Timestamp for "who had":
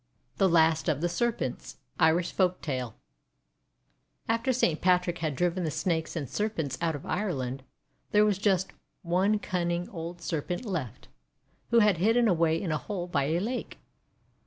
11.69-11.97